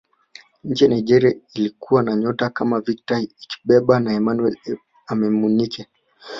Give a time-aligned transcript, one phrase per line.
[0.63, 4.55] nchi ya nigeria ilikuwa na nyota kama victor ikpeba na emmanuel
[5.07, 5.87] amunike